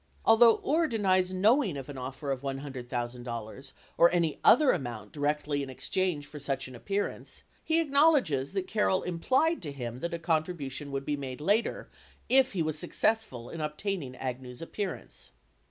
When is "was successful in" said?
12.63-13.61